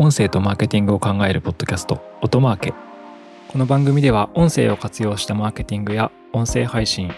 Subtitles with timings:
[0.00, 2.72] 音声とマーケティングを考えるポッドキャスト音マーケ
[3.48, 7.10] この番組では音声を活用したマーケティングや音声配信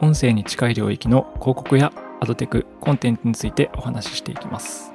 [0.00, 4.92] 音声に近い領域の広告やアドテクコンテンツについてお話ししていきます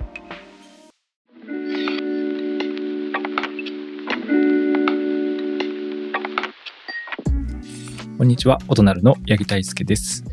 [8.18, 10.26] こんにちは、音なるの八木大輔です。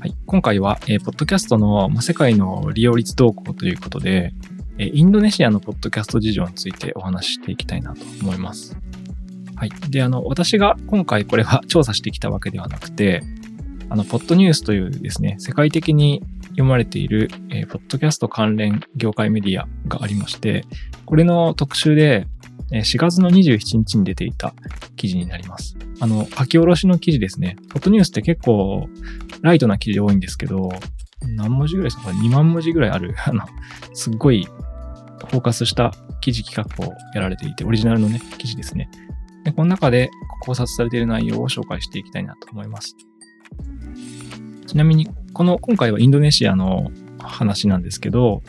[0.00, 4.34] はい、今回は、えーポッドキャストの、ま、世界の利用率動向ということで、
[4.78, 8.76] えインドネシアのポッドキャスト事情についてお話ししていきたいなと思います。
[9.56, 9.70] はい。
[9.90, 13.22] で、あの、私が今回これは調査してきたわけではなくて、
[13.88, 20.64] あの、ポッドニュースというですね、世界的に読まれている、えーポッドキャスト関連業界メディアがありまして、
[21.04, 22.26] これの特集で、
[22.72, 24.54] え4月の27日に出ていた
[24.96, 25.76] 記事になります。
[26.00, 27.56] あの、書き下ろしの記事ですね。
[27.68, 28.88] ポッドニュースって結構
[29.42, 30.70] ライトな記事多いんですけど、
[31.36, 33.44] 何文字ぐらいですか ?2 万文字ぐらいある、 あの、
[33.92, 34.48] すっごい
[35.26, 38.90] フォーカスした記事企画をやられていて、オリジナルのね、記事ですね。
[39.44, 40.10] で、この中で
[40.42, 42.96] 考察されている内容を紹介していきたいなと思います。
[44.66, 48.42] ちなみに、この、今回はインドネシアの話なんですけど、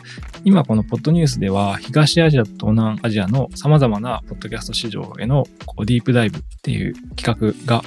[0.44, 7.82] 今このポッドニュースでは東アジアと東南アジアの様々なポッドキャスト市場へのこうディープダイブっていう企画が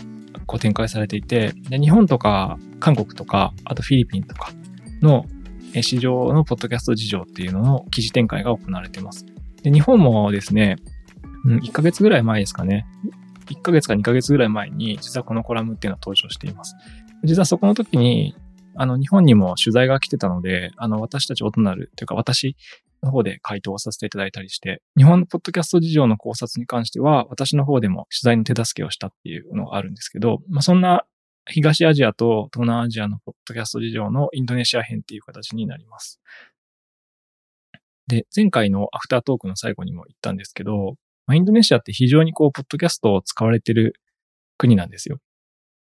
[0.45, 4.52] こう展開されていて、で日本とか韓国とか、あとフィリピンとか
[5.02, 5.25] の
[5.73, 9.25] 市場のポッドキャスト事情っていうのの記事展開が行われています。
[9.63, 10.77] で、日本もですね、
[11.45, 12.85] うん、1ヶ月ぐらい前ですかね。
[13.47, 16.75] 1ヶ月か2ヶ月ぐらい前に、実はこのコラムっていうのは登場しています。
[17.23, 18.35] 実はそこの時に、
[18.75, 22.55] あの、日本にも取材が来てたので、あの、私たち音なるというか、私
[23.02, 31.05] の方で回答をさせていただいたりして、日本のポッドキャスト事情の考察に関しては、私の方でも取材の手助けをしたっていうのがあるんですけど、まあ、そんな
[31.49, 36.19] 東アジアと東南アジアのポッドキャスト事情のインドネシア編っていう形になります。
[38.07, 43.95] で、前回のアフタートークの最後にも言ったんですけど、まあ、インドネシアって非常にこう、ポッドキャストを使われてる
[44.57, 45.19] 国なんですよ。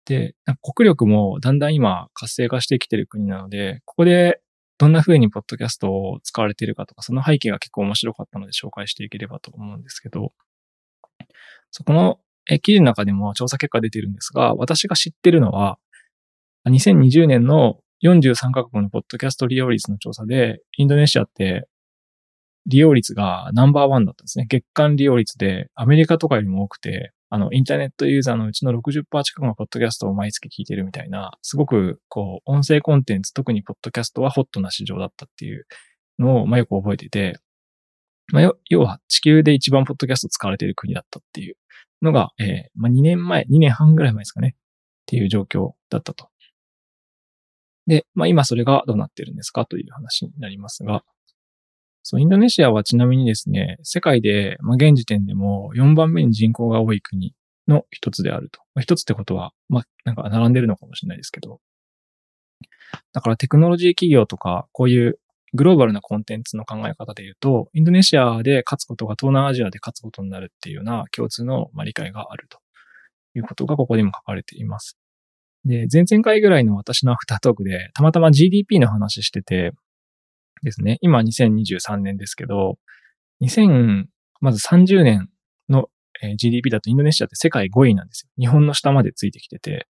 [0.05, 4.41] で、国力もだんだん今活性化してきてる国なので、ここで
[4.77, 10.33] どんな風にポッドキャストを使われてるかとか、その背景が結構面白かったので紹介していければと思うんですけど、
[11.71, 12.19] そこの
[12.49, 15.77] え記事の中でも調査結果出てるんですが、私が知ってるのは、
[16.69, 21.67] 2020年の43カ国のポッドキャスト利用率の調査で、インドネシアって
[22.67, 24.45] 利用率がナンバーワンだったんですね。
[24.47, 35.65] 月間利用率でアメリカとかよりも多くて、あの、インターネットユーザーのうちの60%近くがポッドキャストを毎月聞いてるみたいな、すごく、こう、音声コンテンツ、特にポッドキャストはホットな市場だったっていう
[36.19, 37.37] のを、まあ、よく覚えてて、
[38.33, 41.55] まあ、要は地球で一番ポッドキャスト使われている国だったっていう
[42.01, 44.59] のが、えーまあ、2年前、2年半ぐらい前ですかね、っ
[45.05, 46.29] ていう状況だったと。
[47.87, 51.03] で、まあ、今それがどうなってるんですかという話になりますが、
[52.03, 57.33] そう、インドネシアはちなみにですね、世界で、まあ、現時点でも4番目に人口が多い国
[57.67, 58.61] の一つであると。
[58.75, 61.59] まあ、一つってことは、まあ、なんか並んでるのかもしれないですけど。
[63.13, 65.19] だからテクノロジー企業とか、こういう
[65.53, 72.59] グローバルなコンテンツの考え方で言うと、インドネシアで勝つことが東南アジアで勝つことになるっていうような共通の理解があると
[73.35, 74.97] いうことがここでも書かれています。
[75.65, 79.71] で、前々回ぐらいの私のアフタートークで、たまたま GDP の話してて、
[80.63, 82.77] ですね、今2023年ですけど、
[83.41, 84.05] 2000、
[84.41, 85.29] まず30年
[85.69, 85.89] の
[86.37, 88.29] GDP だとインドネシアって世界5位なんですよ。
[88.39, 89.87] 日本の下までついてきてて、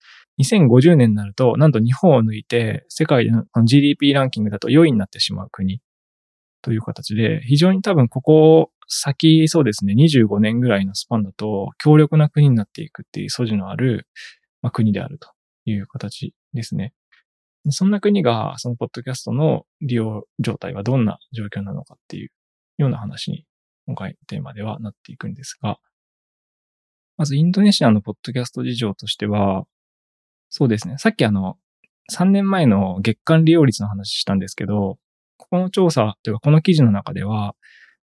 [0.40, 5.80] 2050年になると、なんと日本を抜いて、世界の GDP ランキングだと4位になってしまう国
[6.62, 14.08] という形で、非常に多分ここ先、そうですね、25年ぐらいのスパンだと、強力な国になっていくっていう素地のある、
[14.62, 15.28] まあ、国であると
[15.64, 16.92] いう形ですね。
[17.68, 22.30] そんな国が、そのポッドキャストの利用状態はどんな状況なのかっていう
[22.78, 23.44] ような話に、
[23.86, 25.78] 今回テーマではなっていくんですが、
[27.16, 29.66] まずインドネシアのポッドキャスト事情としては、
[30.50, 30.98] そうですね。
[30.98, 31.56] さっきあの、
[32.12, 34.98] 3年前の月間利用率の話したんですけど、
[35.36, 37.54] ここの調査というかこの記事の中では、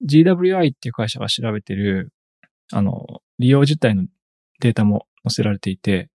[0.06, 2.12] GWI っていう会社が調べてる、
[2.72, 4.05] あの、利用実態の
[4.60, 6.10] データも載せられていて、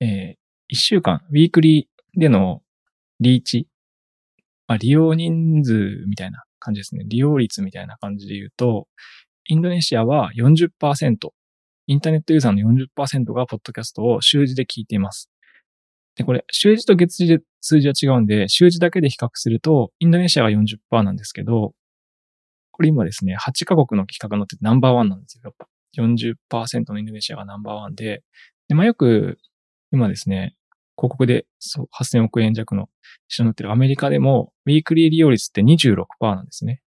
[0.00, 2.62] えー、1週間、ウィークリーでの
[3.20, 3.68] リーチ、
[4.66, 7.04] まあ、利用人数みたいな感じですね。
[7.06, 8.88] 利用率みたいな感じで言うと、
[9.46, 11.30] インドネシアは40%、
[11.86, 15.30] インターネットユーザーの40%がポッドキャストを週次で聞いています。
[16.16, 21.74] で、これ、週次と月次で数字は違うんで、週次だけで比較すると、インドネシアが40%なんですけど、
[22.70, 25.42] これ今ですね、8カ国の企画が載っててナンバーワンなんですよ。
[25.44, 28.22] やっぱ40%のインドネシアがナンバーワンで、
[28.68, 29.38] で、まあよく、
[29.92, 30.56] 今ですね、
[30.96, 32.88] 広告でそう8000億円弱の
[33.28, 36.80] 市場になってるアメリカでも、ウィークリー利用率って26%なんですね。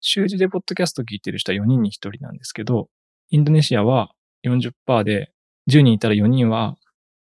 [0.00, 2.88] 週次でポッドキャスト聞いてる人は4人に1人なんですけど、
[3.30, 4.12] インドネシアは
[4.44, 5.32] 40%で、
[5.70, 6.76] 10人いたら4人は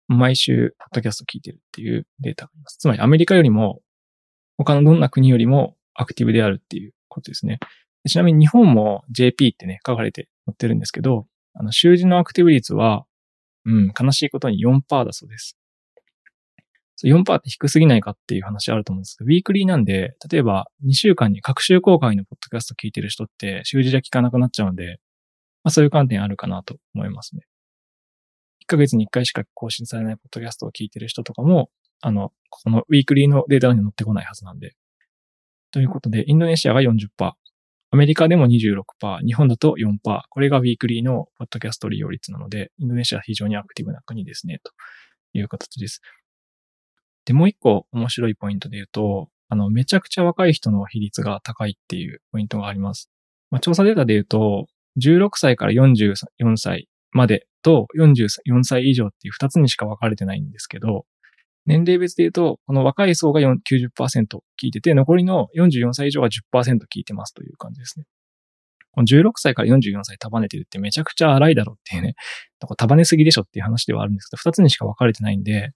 [0.07, 2.77] 毎週ポッドキャスト聞いてるっていうデータがあります。
[2.77, 3.81] つまりアメリカよりも、
[4.57, 7.59] 他のどんな国よりもアクティブであるっていうことですね。
[8.07, 13.05] ちなみに日本も JP ってね、書かれて載ってるんですけど、あの、週次のアクティブ率は、
[13.65, 15.57] うん、悲しいことに4%だそうです。
[17.05, 24.99] 4%って低すぎないかっていう話あると思うんですけど、ウィークリーなんで、例えば2週間に各週公開のポッドキャスト聞いてる人って週次じゃ聞かなくなっちゃうんで、
[25.63, 27.43] まあそういう観点あるかなと思いますね。
[28.63, 31.69] 1ヶ月に1回しか更新されないポッドキャストを聞いてる人とかも、
[32.01, 34.73] あの、このウィークリーのデータに載ってこないはずなんで。
[35.71, 37.07] ということで、インドネシアが40%、
[37.93, 39.97] アメリカでも26%、日本だと4%。
[40.29, 44.71] これがウィークリーのポッドキャスト利用率なので、インドネシアは非常にアクティブな国ですね、と
[45.33, 46.01] いう形です。
[47.25, 53.09] で、もう一個面白いポイントで言うと、あの、めちゃくちゃ若い人の比率が高いっていうポイントがあります。
[53.49, 54.67] まあ、調査データで言うと、
[54.99, 56.15] 16歳から44
[56.57, 61.05] 歳までと44歳以上っていう2つにしか分かれてないんですけど、
[61.65, 63.59] 年齢別で言うと、この若い層が90%
[64.61, 68.05] 聞いてて、残りの44歳以上は10%聞いてますという感じですね。
[68.93, 72.15] この16歳から44歳束ねてるってめちゃくちゃ荒いだろっていうね、
[72.77, 75.71] 束ねすぎでしょっていう話ではあるんですけど、2つにしか分かれてないんで、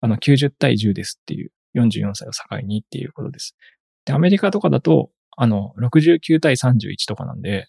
[0.00, 3.56] あの90対10ですっていう、44歳を境にっていうことです。
[4.04, 7.68] で、アメリカとかだと、あの、69対31とかなんで、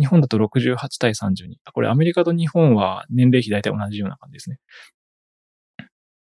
[0.00, 1.56] 日本だと68対32。
[1.72, 4.58] これアメリカと日本は年齢比大体同じような感じですね。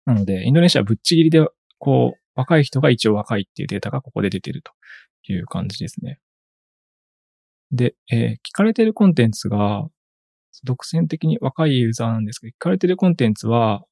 [0.06, 1.44] なので、インドネシアはぶっちぎりで、
[1.78, 4.72] こう、若い人が一応若いっていうデータがここで出てると
[5.32, 6.20] いう感じですね。
[7.72, 9.86] で、えー、聞かれてるコンテンツが、
[10.62, 13.84] 独占的に若いユーザーなんですけど、聞かれてるコンテンツは、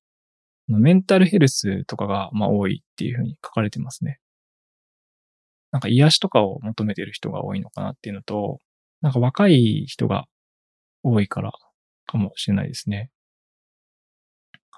[0.68, 4.20] メンタルヘルスとかが、まあ、多いっていうふうに書かれてますね。
[5.72, 8.58] なんか癒しとかを求めてる人が多いのかなっていうのと、
[9.02, 10.24] なんか若い人が
[11.02, 11.52] 多いから
[12.06, 13.10] かもしれないですね。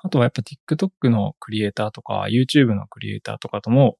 [0.03, 3.97] あとはやっぱ TikTok のクリエイターとか YouTube のクリエイターとかとも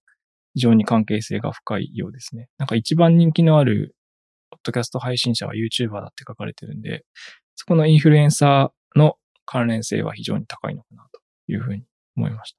[0.55, 2.49] 非常に関係性が深いようですね。
[2.59, 3.95] なんか一番人気のある
[4.51, 7.05] ポッドキャスト配信者は YouTuber だって書かれてるんで、
[7.57, 9.17] そこのインフルエンサーの
[9.47, 11.21] 関連性は非常に高いのかなと
[11.53, 11.85] いうふうに
[12.17, 12.59] 思いました。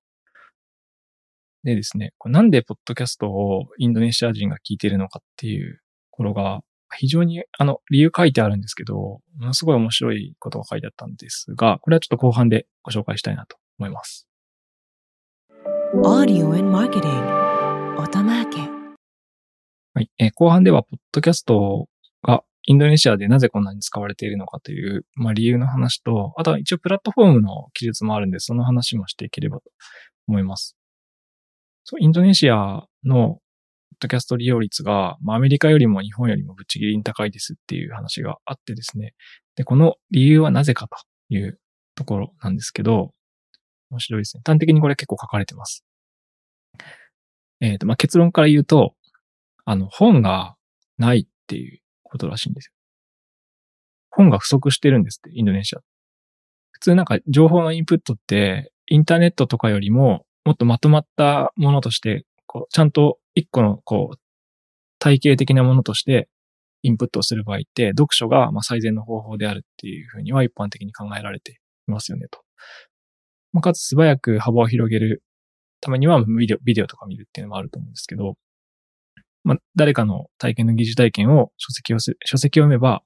[1.64, 5.80] でですね、これなんでポッドキャストをインドネシア人が聞いてるのかっていうと
[6.12, 6.62] ころが、
[6.98, 14.28] 非常に、あの、理由書いてあるんですけど、ものすごい面白いことが書いてあったんですが、これはちょっと後半でご紹介したいなと思います。
[15.94, 17.46] Audio and Marketing
[19.94, 21.88] はい、えー、後半では、ポッドキャスト
[22.22, 29.64] がインドネシアでなぜこんなに使われているのかという、まあ、理由の話と、あとは一応プラットフォームの記述もあるんで、その話もしていければと
[30.28, 30.76] 思います。
[31.84, 33.45] そう、インドネシアのッ
[34.00, 39.14] ドキャスト利用率が、まあ、アメリカよりも日本よりもぶっちぎりに高いですっていう話があってですね。
[39.56, 40.98] で、この理由はなぜかと
[41.30, 41.60] いう
[41.96, 43.12] ところなんですけど、
[43.92, 44.42] 面白いですね。
[44.46, 45.86] 端的にこれ結構書かれてます。
[47.62, 48.94] えっ、ー、と、まあ、結論から言うと、
[49.64, 50.56] あの、本が
[50.98, 52.72] ないっていうことらしいんですよ。
[54.10, 55.80] 本が不足してるんですって、インドネシア。
[56.72, 64.18] 普通なんか情報のインプットって、インターネットとかよりももっとまとまったものとして、こう、ちゃんと一個の、こう、
[65.00, 66.30] 体系的なものとして
[66.82, 72.40] インプットをする場合って、読書がま最善の方法であるっていうふうには一般的に考えられていますよねと。
[73.54, 75.24] まあ、かつ素早く幅を広げる
[75.82, 78.36] ためにはビデオビデオとか見るっていうのもあると思うんですけど、
[79.44, 83.04] まあ、誰かの体験の疑似体験を書籍を、書籍を読めば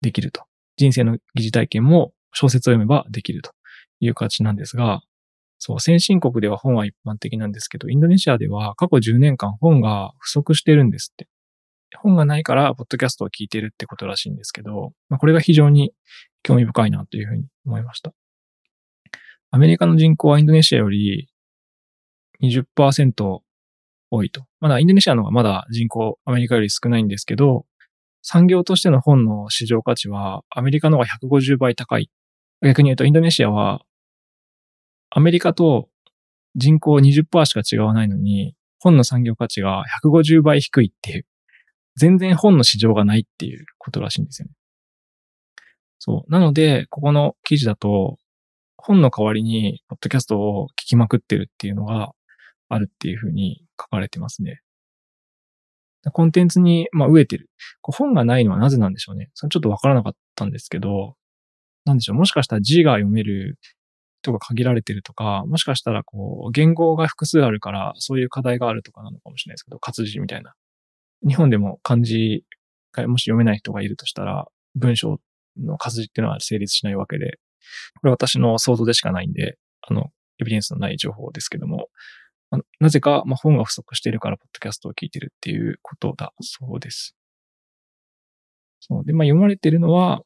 [0.00, 0.42] できると。
[0.76, 3.52] 人生の疑似体験も小説を読めばできると
[4.00, 5.02] いう形なんですが、
[5.62, 11.28] そう、先進国では本は一般的なんですけど、インドネシアでは過去10年間本が不足してるんですって。
[11.98, 15.92] 本がないから、ポッドキャストを聞いてるってことらしいんですけど、まあ、これが非常に
[16.42, 18.12] 興味深いなというふうに思いました。
[19.50, 21.28] アメリカの人口はインドネシアより
[22.42, 23.40] 20%
[24.10, 24.44] 多いと。
[24.60, 27.66] まだインドネシアの方がまだ人口アメリカより少ないんですけど、
[28.22, 31.08] 産業としての本の市場価値はアメリカの方が
[31.42, 32.10] 150倍高い。
[32.62, 33.82] 逆に言うとインドネシアは
[35.10, 35.88] アメリカと
[36.56, 41.26] 人口20%しか違わないのに、本の産業価値が150倍低いっていう、
[41.96, 44.54] 全然本の市場がないっていうことらしいんですよね。
[45.98, 46.30] そう。
[46.32, 48.16] なので、ここの記事だと、
[48.76, 52.12] 本の代わりに、ポッドキャストを聞きまくってるっていうのが
[52.70, 54.62] あるっていうふうに書かれてますね。
[56.12, 57.50] コンテンツに、まあ、飢えてる。
[57.82, 59.30] 本がないのはなぜなんでしょうね。
[59.34, 61.16] それちょっとわからなかったんですけど、
[61.84, 62.16] なんでしょう。
[62.16, 63.58] もしかしたら字が読める
[64.22, 70.54] 人が限られてるとか、もしかしたらこう、言語が複数あるから、そういう課題があるとかなのかもしれないですけど、活字みたいな。
[71.26, 72.44] 日本でも漢字
[72.92, 75.20] がもし読めない人がいるとしたら、文章
[75.58, 77.38] の活字っていうのは成立しないわけで、
[78.00, 80.10] これ私の想像でしかないんで、あの、
[80.40, 81.88] エビデンスのない情報ですけども、
[82.80, 87.14] なぜか、まあ、本が不足しているから、ポッドキャストを聞いてるっていうことだそうです。
[88.80, 89.04] そう。
[89.04, 90.22] で、まあ、読まれてるのは、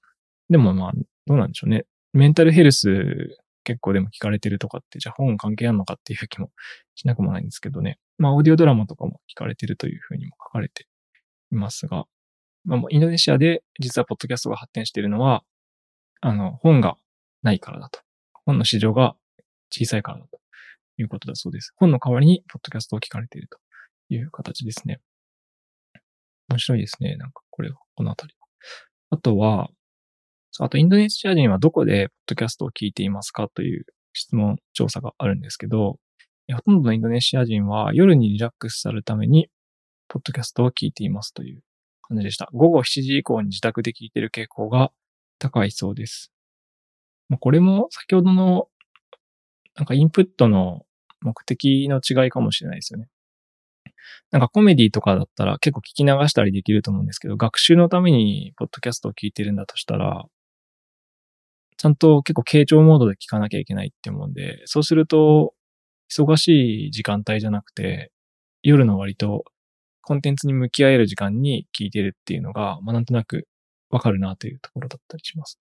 [0.49, 0.93] でもまあ、
[1.27, 1.85] どうなんでしょうね。
[2.13, 6.51] メンタルヘルス結構でも聞かれてるとかって、じゃあ本関係あるのかっていう気も
[6.95, 7.99] しなくもないんですけどね。
[8.19, 10.87] まあ、オーディオドラマとかも聞かれてるというふうにも書かれて
[11.51, 12.05] いますが、
[12.65, 15.43] まあ、もうインドネシアで実はポッドキャストが発展しているのは、
[16.21, 16.97] あの、本が
[17.43, 18.01] ないからだと。
[18.47, 19.17] 本の市場が
[19.71, 20.39] 小さいからだと
[20.99, 21.73] いうことだそうです。
[21.77, 23.59] 本の代わりにポッドキャストを聞かれていると
[24.09, 25.01] いう形ですね。
[26.49, 27.17] 面白いですね。
[27.17, 28.35] なんかこれは、このあたり。
[29.11, 29.71] あとは、
[30.61, 35.99] あとインドネシア人はどこでポッドキャストを聞いていますかという質問調査があるんですけど、
[36.53, 39.49] ほとんどのインドネシア人は夜にリラックスされるために、
[40.09, 41.63] ポッドキャストを聞いていますという
[42.03, 42.49] 感じでした。
[42.53, 44.93] 午後7時以降に自宅で聞いている傾向が
[45.39, 46.31] 高いそうです。
[47.29, 48.69] まあ、これも先ほどの
[49.77, 50.83] なんかインプットの
[51.21, 53.09] 目的の違いかもしれないですよね。
[54.31, 60.27] なんかコメディとかだったら結構聞き流したりできると思うんですけど、学習のためにポッドキャストを聞いてるんだとしたら、
[61.85, 65.53] ちゃんと結構傾聴モードで聞かなきゃいけないって思うんで、そうすると、
[66.11, 68.11] 忙しい時間帯じゃなくて、
[68.63, 69.45] 夜の割と
[70.01, 73.47] コンテンツに向き合える時間に聞いてるっていうのが、まあなんとなく
[73.91, 75.59] わかるなというところだったりします。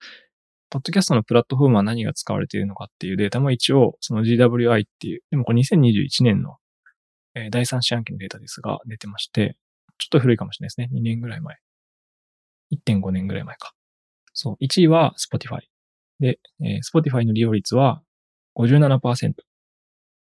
[0.70, 6.56] ポッドキャストのプラットフォームは何が使われているのかっていうデータも一応、その GWI っていう、でもこれ2021年の、
[7.36, 9.58] えー、第三四半期のデータですが出てまして、
[9.98, 10.90] ちょっと古いかもしれないですね。
[10.98, 11.58] 2年ぐらい前。
[12.72, 13.74] 1.5年ぐらい前か。
[14.32, 14.64] そう。
[14.64, 15.73] 1位は Spotify。
[16.20, 18.02] で、えー、Spotify の利用率は
[18.58, 19.34] 57%。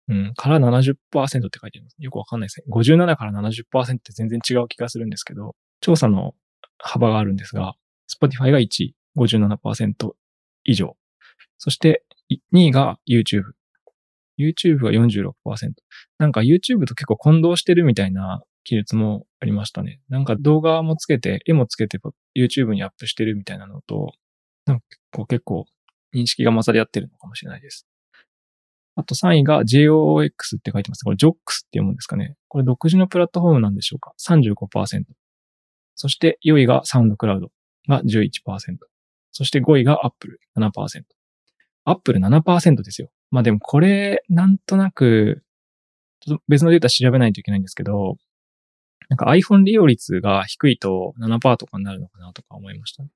[0.10, 0.96] うん、から70%っ
[1.30, 1.96] て書いてあります。
[2.00, 2.66] よくわかんないですね。
[2.74, 6.34] 57から70%って全然違う気がするんですけど、調査の
[6.80, 7.76] 幅があるんですが、
[8.12, 10.12] Spotify が1位、57%
[10.64, 10.98] 以上。
[11.60, 12.04] そして、
[12.54, 13.44] 2位が YouTube。
[14.40, 15.34] YouTube が46%。
[16.18, 20.00] なんか YouTube と結構混同してるみたいな記述もありましたね。
[20.10, 22.00] なんか動画もつけて、絵もつけて
[22.36, 24.14] YouTube にアップしてるみたいなのと、
[24.66, 24.80] なん
[25.12, 25.66] か結構
[26.14, 27.88] 認識が混ざり合ってるのかもしれないです。
[28.96, 31.04] あと3位が JOX って書いてます。
[31.04, 32.36] これ JOX って読むんですかね。
[32.48, 35.04] これ独自のプラットフォームなんでしょうか ?35%。
[35.96, 37.50] そして4位がサウンドクラウド
[37.88, 38.78] が11%。
[39.32, 41.04] そして5位が Apple 7%。
[41.86, 43.10] Apple 7%ですよ。
[43.32, 45.44] まあでもこれ、なんとなく、
[46.20, 48.18] ちょっと別のデータ調べないといけないんですけど、
[49.08, 53.10] なんか iPhone 利用率が低いと7%とかになるのかなとか思いましたね。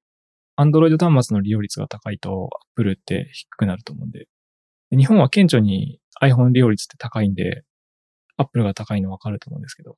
[0.58, 4.28] Android 端末の利用率が高いと Apple って低くなると思うんで。
[4.92, 7.64] 日本は顕著に iPhone 利用率って高いんで、
[8.38, 9.98] Apple が高いのわかると思うんですけど。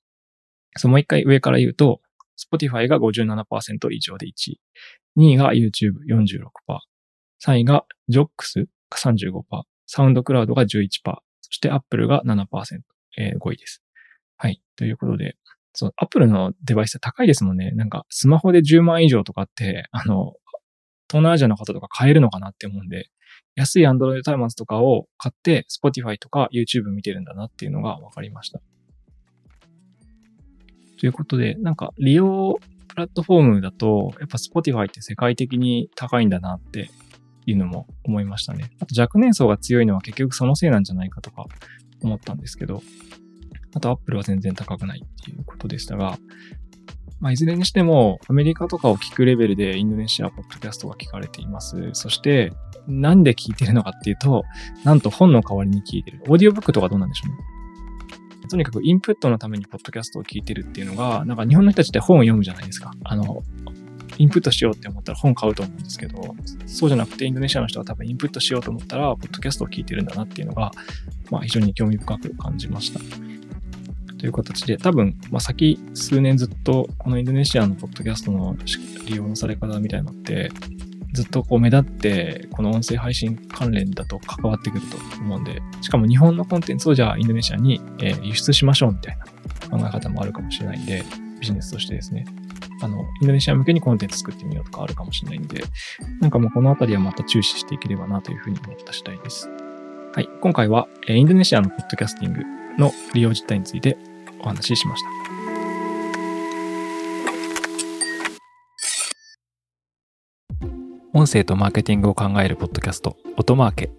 [0.77, 2.01] そのもう一回上から言うと、
[2.37, 4.61] Spotify が57%以上で1位。
[5.17, 5.69] 2位が YouTube46%。
[7.45, 9.41] 3位が JOX が35%。
[9.87, 10.89] サウンドクラウドが11%。
[11.41, 12.45] そして Apple が7%。
[13.17, 13.81] えー、5位です。
[14.37, 14.61] はい。
[14.75, 15.37] ということで、
[15.73, 17.71] そう、Apple のデバイスは高いですもんね。
[17.71, 20.33] なんか、スマホで10万以上とかって、あの、
[21.09, 23.09] 東南アジアの方とか買えるのかなって思うんで、
[23.55, 28.61] 安い Android 端末とかを買って Spotify とか YouTube 見てるんだなっていうのが分かりました。
[30.99, 32.57] ということで、なんか利用
[32.87, 36.89] プラットフォームだと、やっぱ Spotify って世界的に高いんだなって
[37.45, 38.71] いうのも思いましたね。
[38.79, 41.45] あと若年層が強いのは結局そのせいなんじゃないかとか
[42.01, 42.81] 思ったんですけど、
[43.73, 46.17] あと Apple は全然高くないっていうことでしたが、
[47.19, 51.89] まあ、いずれにしても、アメリカとかを聞くレベルでインドネシアポッドキャストが聞かれています。
[51.93, 52.53] そして、
[52.87, 54.43] なんで聞いてるのかっていうと、
[54.83, 56.21] なんと本の代わりに聞いてる。
[56.27, 57.37] オーディオブックとかどうなんでしょうね。
[58.47, 62.91] とにかくインプットのためにポッドキャストを聞いてるっていうのが、なんか日本の人たちって本を読むじゃないですか。
[63.03, 63.43] あの、
[64.17, 70.71] インプットしようって思ったら本買うと思うんですけど、そうじゃなくてインドネシアの人は多分インプットしようと思ったら、ポッドキャストを聞いてるんだなっていうのが、
[71.31, 72.99] まあ非常に興味深く感じました。
[74.25, 78.55] という形で、多分、まあ先数年ずっとこのインドネシアのポッドキャストの
[79.05, 80.51] 利用のされ方みたいなのって、
[81.13, 89.25] ずっとこう目立って、この音声配信関連だと関わってくると思うんで、しかも日本のコンテンツをじゃあインドネシアに、え輸出しましょうみたいな
[89.77, 91.03] 考え方もあるかもしれないんで、
[91.39, 92.25] ビジネスとしてですね、
[92.81, 95.63] あの、インドネシア向けにコンテンツ作ってみようとかあるかもしれないんで、
[96.19, 99.51] なんかもうこのあたりはまた注視していければなというふうに思った次第です。
[100.15, 100.29] はい。
[100.41, 103.97] 今回は、インドネシアのポッドキャスティングの利用実態について
[104.45, 105.09] お話ししました。
[111.13, 113.89] 音声とマーケティングを考えるポッドキャスト、音マーケ。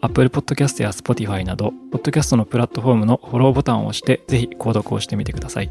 [0.00, 5.70] Apple Podcast や Spotify など、ポッドキャストのプラットフォームのフォローボタンを押して、ぜひ購読をしてみてください。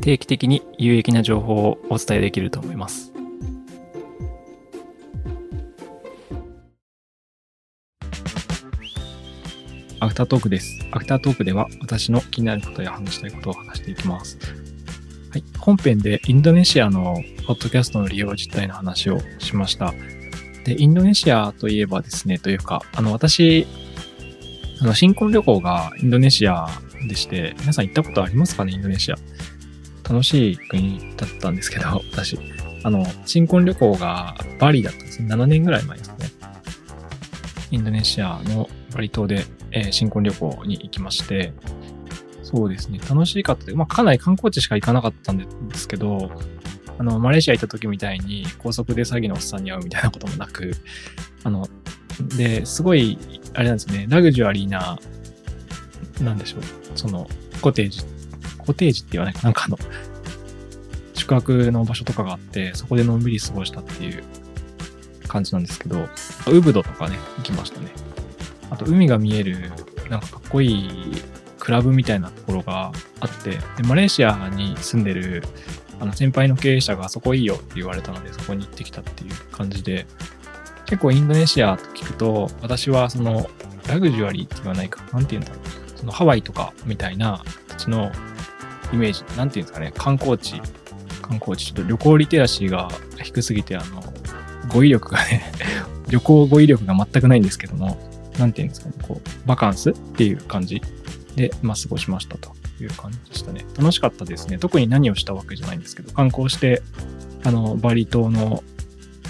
[0.00, 3.09] 定期的に有益な情報をお伝えできると思います。
[10.00, 10.78] アフタートークです。
[10.92, 14.38] アフタートークでは私の気になることや話したいことを話していきます。
[15.30, 19.92] はい、本編でインドネシアのポッドキャストの利用実態の話をしました。
[20.64, 23.66] で、インドネシアといえばですね、というか、あの、私、
[24.80, 26.66] あの、新婚旅行がインドネシア
[27.06, 29.16] でして、皆さん行ったことありますかね、インドネシア。
[30.08, 32.38] 楽しい国だったんですけど、 私。
[32.82, 35.28] あの、新婚旅行がバリだったんですね。
[35.28, 36.14] 7年ぐらい前ですね。
[37.70, 41.52] インドネシアのバリ島で、えー、新婚旅行に行きまして、
[42.42, 43.72] そうですね、楽しかった。
[43.74, 46.30] まあ、かなり観光地しか行かなかったんですけど、
[46.98, 50.72] あの、マレーシア行った時みたいに高速で詐欺のおっさんに会うみたいなこともなく、
[51.44, 51.68] あの、
[52.36, 53.18] で、すごい、
[53.54, 54.98] あれなんですね、ラグジュアリーな、
[56.20, 56.62] なんでしょう、
[56.94, 57.28] その、
[57.62, 58.00] コテージ
[58.58, 59.78] コテージって言わないかなんかあの、
[61.14, 64.22] 宿泊の場所とかがあって、そこでのんびり過ごしたっていう
[65.28, 66.08] 感じなんですけど、
[66.48, 67.88] ウブドとかね、行きましたね。
[68.70, 69.70] あと、海が見える、
[70.08, 70.90] なんかかっこいい
[71.58, 75.44] クラブみたいなところがあって、でマレーシアに住んでる
[76.00, 80.06] あの先輩の経営者があそこいいよって言われたので、そこに行ってきたっていう感じで、
[80.86, 83.48] 結構インドネシアと聞くと、私はその
[83.86, 85.98] ラグジュアリーって言わないか、なんて言うんだろう。
[85.98, 88.10] そのハワイとかみたいな形の
[88.92, 90.60] イメージ、なんていうんですかね、観光地、
[91.20, 92.88] 観光地、ちょっと旅行リテラシーが
[93.22, 94.02] 低すぎて、あの、
[94.68, 95.52] 語彙力がね
[96.08, 98.09] 旅行語彙力が全くないんですけども、
[98.40, 100.80] なんていうんですかね、こう、バカンスっていう感じ
[101.36, 103.66] で、まあ、過ごしましたという感じでしたね。
[103.76, 104.58] 楽しかったですね。
[104.58, 106.82] 特に何をしたわけじゃないんですけど、観光して、
[107.44, 108.64] あの、バリ島の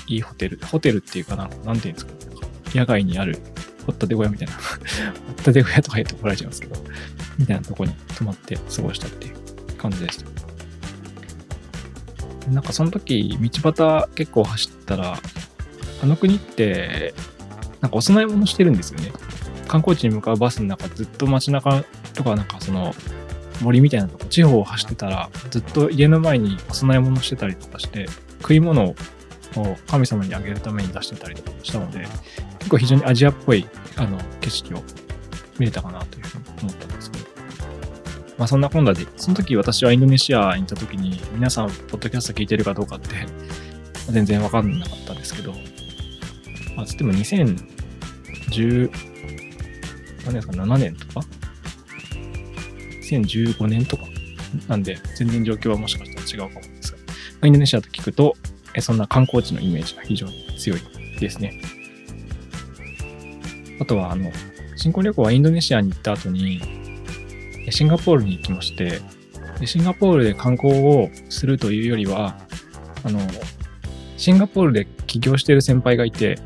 [0.06, 2.18] いいホテル、ホテルっていうかな、なんていうんですか、ね、
[2.72, 3.38] 野外にある、
[3.84, 6.76] ホッタテ小屋みたいな、 ホッタテ小屋とか言って怒られちゃいますけど、
[7.36, 9.34] みたいなとこに泊まって過ごしたっていう
[9.76, 10.30] 感じでした。
[12.48, 15.18] なんかその時、道端結構走ったら、
[16.02, 17.12] あの国って、
[17.80, 19.12] なんかお供え物してるんですよね。
[19.68, 22.94] 観光地に向かうバスの中、ずっと街中とか、なんかその
[23.60, 28.06] 森みたいなとこ、地方を走ってたら、ずっと家の前にお供え物してたりとかして、
[28.40, 28.94] 食い物を
[29.86, 32.06] 神様にあげるために出してたりとかしたので、
[32.58, 33.66] 結構非常にアジアっぽい
[33.96, 34.82] あの景色を
[35.58, 37.30] 見れたかなというふうに思ったんですけど。
[38.38, 43.26] まあそんなこんなで、その時私はインドネシアに行った時に、皆さん、ポッドキャスト聞いてるかどうかって、
[44.10, 45.52] 全然わかんなかったんですけど、
[46.74, 47.69] まあ、つっても2000
[48.50, 48.90] 10、
[50.26, 51.26] 何ですか、7年とか
[53.02, 54.04] ?2015 年とか？
[54.68, 56.98] なんで、全然状況はもしかしたら違うかもですが、
[57.46, 58.36] インドネシアと聞くと、
[58.80, 60.80] そんな観光地のイメージが非常に強い
[61.18, 61.60] ですね。
[63.80, 64.30] あとは、あの、
[64.76, 66.60] 新婚旅行はインドネシアに行った後に、
[67.70, 69.00] シンガポールに行きまして、
[69.64, 72.38] シンガポールで観光をするというよりは、
[73.04, 73.20] あの、
[74.16, 76.38] シンガポールで起業している先輩がいて、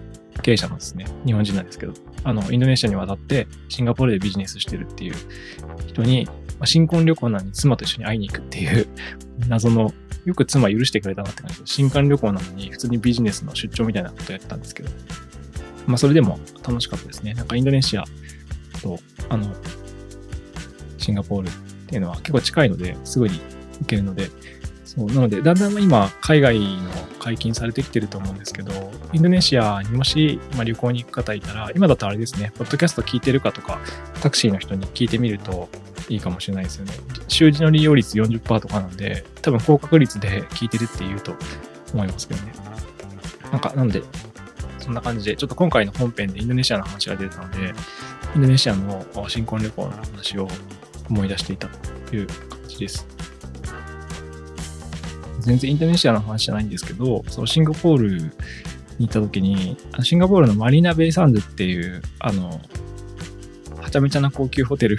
[0.45, 1.07] 経営者なんですね。
[1.25, 5.15] 日本人なんですけど、あの、インドネシアに渡ってシンガポールでビジネスしてるっていう
[5.87, 8.87] 人に、まあ、新婚旅行なのに妻と一緒に会いに行くっていう
[9.49, 9.95] 謎の、
[10.27, 14.91] よく妻許してくれたなって感じで、新婚旅行なのに普通にビジネスの出張みたいなことやってたんですけど、
[15.87, 17.33] まあそれでも楽しかったですね。
[17.33, 18.05] なんかインドネシア
[18.83, 18.99] と、
[19.31, 19.51] あの、
[20.99, 21.51] シンガポールっ
[21.87, 23.41] ていうのは結構近いので、すぐに
[23.81, 24.29] 行けるので、
[24.97, 33.81] そうなので、だんだん今、海外の解禁されてきてると思うんですけど、インドネシアにもし、ま、旅行に行く方いたら、今だとあれですね、ポッドキャスト聞いてるかとか、
[34.21, 35.69] タクシーの人に聞いてみると
[36.09, 36.93] いいかもしれないですよね。
[37.27, 41.35] 習字の利用率40%とかなんで、多分高確率で聞いてるって言うと
[41.93, 42.53] 思いますけどね。
[43.51, 44.03] なんか、なんで、
[44.79, 47.75] そんな感じで、ちょっと今回の本編でインドネシアの話が出たので、
[48.37, 50.47] インドネシアの新婚旅行の話を
[51.09, 52.37] 思い出していたという感
[52.69, 53.14] じです。
[55.45, 58.31] 全然インドネシアの話じゃないんですけど、そのシンガポールに
[59.01, 62.61] 行った時に、シンガポールのマリーナベイサンズっていう、あの、
[63.77, 64.97] はちゃめちゃな高級ホテル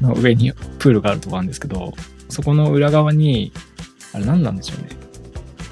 [0.00, 1.92] の上にプールがあるとこあるんですけど、
[2.28, 3.52] そこの裏側に、
[4.12, 4.88] あれ何なんでしょうね。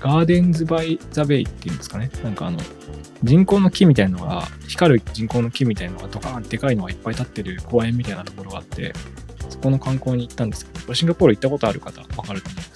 [0.00, 2.10] ガーデンズ・バイ・ザ・ベイっていうんですかね。
[2.22, 2.58] なんかあの、
[3.24, 8.92] 人工の木みたいなのが、光る人工の木みたいなのがドカーンでかいのがいっぱい立ってる公園みたいなところがあって、
[9.48, 12.75] そこの観光に行ったんですけど、シンガポール行ったことある方わかると思うんで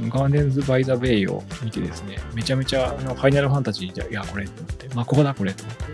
[0.00, 5.90] ガーデンズ・バイ・ザ・ベイを見てですね、めちゃめちゃあのファイナルファンタジーで、いや、これと思って、まあ、ここだ、これと思って、フ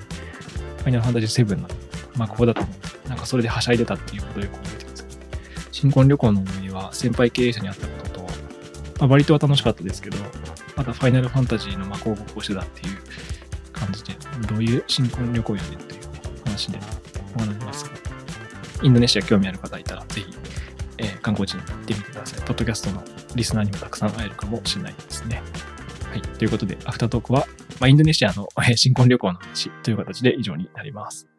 [0.84, 1.68] ァイナルファンタジー7の、
[2.16, 5.06] まあ、ここだと思って、なんかそれではしゃいでたっていうことをよく覚えてます。
[5.72, 8.28] 新婚旅行の思い出は、先輩経営者に会ったことと、ま
[9.00, 10.18] あ、割とは楽しかったですけど、
[10.76, 12.96] またファイナルファンタジーのまあ広告をしてたっていう
[13.72, 14.14] 感じで、
[14.48, 16.00] どういう新婚旅行やねんという
[16.44, 16.78] 話で
[17.38, 17.90] 学びます、
[18.82, 20.26] インドネシア興味ある方いたら、ぜひ、
[20.98, 22.40] えー、観光地に行ってみてください。
[22.40, 23.02] ポッドキャストの
[23.34, 25.42] リスナーにもたくさん会えるかもしれないですね。
[26.10, 26.22] はい。
[26.22, 27.46] ということで、アフタートークは、
[27.80, 31.33] まあ、インドネシアの新婚旅行の話という形で以上になります。